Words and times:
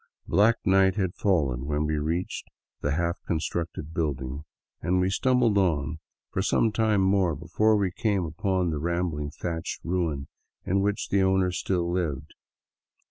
Black 0.27 0.55
night 0.65 0.95
had 0.95 1.13
fallen 1.13 1.67
when 1.67 1.85
we 1.85 1.99
reached 1.99 2.47
the 2.79 2.93
half 2.93 3.17
constructed 3.27 3.93
building, 3.93 4.45
and 4.81 4.99
we 4.99 5.11
stumbled 5.11 5.59
on 5.59 5.99
for 6.31 6.41
some 6.41 6.71
time 6.71 7.01
more 7.01 7.35
before 7.35 7.75
we 7.77 7.91
came 7.91 8.23
upon 8.25 8.71
the 8.71 8.79
rambling 8.79 9.29
thatched 9.29 9.79
ruin 9.83 10.27
in 10.65 10.81
which 10.81 11.09
the 11.09 11.21
owner 11.21 11.51
still 11.51 11.87
lived. 11.87 12.33